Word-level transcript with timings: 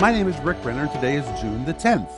My 0.00 0.10
name 0.10 0.28
is 0.28 0.38
Rick 0.38 0.64
Renner, 0.64 0.84
and 0.84 0.92
today 0.92 1.16
is 1.16 1.40
June 1.42 1.66
the 1.66 1.74
10th. 1.74 2.10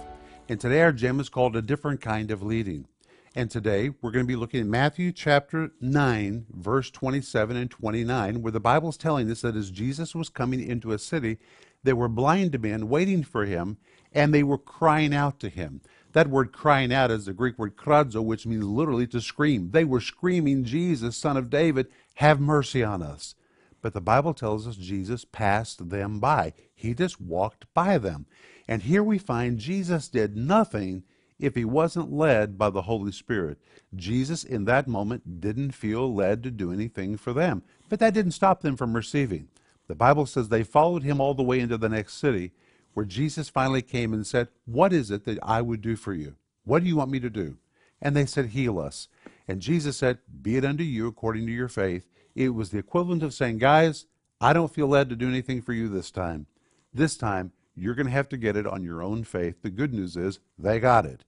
And 0.48 0.60
today 0.60 0.82
our 0.82 0.92
gem 0.92 1.18
is 1.18 1.28
called 1.28 1.56
A 1.56 1.62
Different 1.62 2.00
Kind 2.00 2.30
of 2.30 2.40
Leading. 2.40 2.86
And 3.34 3.50
today 3.50 3.90
we're 4.00 4.12
going 4.12 4.24
to 4.24 4.28
be 4.28 4.36
looking 4.36 4.60
at 4.60 4.68
Matthew 4.68 5.10
chapter 5.10 5.72
9, 5.80 6.46
verse 6.48 6.92
27 6.92 7.56
and 7.56 7.68
29, 7.68 8.40
where 8.40 8.52
the 8.52 8.60
Bible's 8.60 8.96
telling 8.96 9.28
us 9.28 9.40
that 9.40 9.56
as 9.56 9.72
Jesus 9.72 10.14
was 10.14 10.28
coming 10.28 10.64
into 10.64 10.92
a 10.92 10.98
city, 10.98 11.38
there 11.82 11.96
were 11.96 12.08
blind 12.08 12.60
men 12.62 12.88
waiting 12.88 13.24
for 13.24 13.46
him, 13.46 13.78
and 14.12 14.32
they 14.32 14.44
were 14.44 14.58
crying 14.58 15.12
out 15.12 15.40
to 15.40 15.48
him. 15.48 15.80
That 16.12 16.30
word 16.30 16.52
crying 16.52 16.94
out 16.94 17.10
is 17.10 17.24
the 17.24 17.32
Greek 17.32 17.58
word 17.58 17.76
krazo, 17.76 18.22
which 18.22 18.46
means 18.46 18.64
literally 18.64 19.08
to 19.08 19.20
scream. 19.20 19.72
They 19.72 19.82
were 19.82 20.00
screaming, 20.00 20.62
Jesus, 20.62 21.16
son 21.16 21.36
of 21.36 21.50
David, 21.50 21.88
have 22.14 22.38
mercy 22.38 22.84
on 22.84 23.02
us. 23.02 23.34
But 23.82 23.92
the 23.92 24.00
Bible 24.00 24.32
tells 24.32 24.66
us 24.66 24.76
Jesus 24.76 25.24
passed 25.24 25.90
them 25.90 26.20
by. 26.20 26.54
He 26.74 26.94
just 26.94 27.20
walked 27.20 27.66
by 27.74 27.98
them. 27.98 28.26
And 28.68 28.82
here 28.82 29.02
we 29.02 29.18
find 29.18 29.58
Jesus 29.58 30.08
did 30.08 30.36
nothing 30.36 31.02
if 31.38 31.56
he 31.56 31.64
wasn't 31.64 32.12
led 32.12 32.56
by 32.56 32.70
the 32.70 32.82
Holy 32.82 33.10
Spirit. 33.10 33.58
Jesus, 33.94 34.44
in 34.44 34.64
that 34.66 34.86
moment, 34.86 35.40
didn't 35.40 35.72
feel 35.72 36.14
led 36.14 36.44
to 36.44 36.50
do 36.50 36.72
anything 36.72 37.16
for 37.16 37.32
them. 37.32 37.62
But 37.88 37.98
that 37.98 38.14
didn't 38.14 38.32
stop 38.32 38.62
them 38.62 38.76
from 38.76 38.94
receiving. 38.94 39.48
The 39.88 39.96
Bible 39.96 40.26
says 40.26 40.48
they 40.48 40.62
followed 40.62 41.02
him 41.02 41.20
all 41.20 41.34
the 41.34 41.42
way 41.42 41.58
into 41.58 41.76
the 41.76 41.88
next 41.88 42.14
city, 42.14 42.52
where 42.94 43.04
Jesus 43.04 43.48
finally 43.48 43.82
came 43.82 44.12
and 44.12 44.26
said, 44.26 44.48
What 44.64 44.92
is 44.92 45.10
it 45.10 45.24
that 45.24 45.40
I 45.42 45.60
would 45.60 45.82
do 45.82 45.96
for 45.96 46.14
you? 46.14 46.36
What 46.64 46.82
do 46.82 46.88
you 46.88 46.96
want 46.96 47.10
me 47.10 47.18
to 47.18 47.30
do? 47.30 47.56
And 48.00 48.16
they 48.16 48.26
said, 48.26 48.46
Heal 48.46 48.78
us. 48.78 49.08
And 49.48 49.60
Jesus 49.60 49.96
said, 49.96 50.18
Be 50.42 50.56
it 50.56 50.64
unto 50.64 50.84
you 50.84 51.06
according 51.06 51.46
to 51.46 51.52
your 51.52 51.68
faith. 51.68 52.08
It 52.34 52.50
was 52.50 52.70
the 52.70 52.78
equivalent 52.78 53.22
of 53.22 53.34
saying, 53.34 53.58
Guys, 53.58 54.06
I 54.40 54.52
don't 54.52 54.72
feel 54.72 54.88
led 54.88 55.08
to 55.10 55.16
do 55.16 55.28
anything 55.28 55.62
for 55.62 55.72
you 55.72 55.88
this 55.88 56.10
time. 56.10 56.46
This 56.92 57.16
time, 57.16 57.52
you're 57.74 57.94
going 57.94 58.06
to 58.06 58.12
have 58.12 58.28
to 58.30 58.36
get 58.36 58.56
it 58.56 58.66
on 58.66 58.82
your 58.82 59.02
own 59.02 59.24
faith. 59.24 59.62
The 59.62 59.70
good 59.70 59.94
news 59.94 60.16
is 60.16 60.40
they 60.58 60.78
got 60.78 61.06
it. 61.06 61.24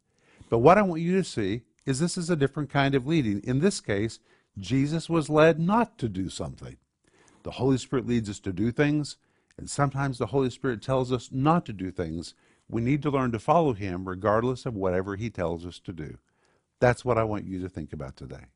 But 0.51 0.59
what 0.59 0.79
I 0.79 0.83
want 0.83 1.01
you 1.01 1.17
to 1.17 1.25
see 1.25 1.63
is 1.87 2.01
this 2.01 2.17
is 2.17 2.31
a 2.31 2.37
different 2.37 2.71
kind 2.71 2.95
of 2.95 3.07
leading. 3.07 3.41
In 3.45 3.61
this 3.61 3.81
case, 3.81 4.19
Jesus 4.59 5.09
was 5.09 5.29
led 5.29 5.59
not 5.59 5.99
to 5.99 6.09
do 6.09 6.29
something. 6.29 6.77
The 7.43 7.53
Holy 7.53 7.79
Spirit 7.79 8.07
leads 8.07 8.31
us 8.31 8.41
to 8.41 8.53
do 8.53 8.71
things, 8.71 9.17
and 9.59 9.69
sometimes 9.69 10.19
the 10.19 10.27
Holy 10.27 10.51
Spirit 10.51 10.83
tells 10.83 11.13
us 11.13 11.31
not 11.33 11.67
to 11.67 11.73
do 11.73 11.91
things. 11.91 12.35
We 12.69 12.81
need 12.81 13.03
to 13.03 13.11
learn 13.11 13.33
to 13.33 13.39
follow 13.39 13.73
Him 13.73 14.09
regardless 14.09 14.65
of 14.65 14.75
whatever 14.75 15.17
He 15.17 15.29
tells 15.29 15.67
us 15.67 15.79
to 15.81 15.93
do. 15.93 16.19
That's 16.81 17.05
what 17.05 17.19
I 17.19 17.25
want 17.25 17.45
you 17.45 17.63
to 17.63 17.69
think 17.69 17.93
about 17.93 18.17
today. 18.17 18.47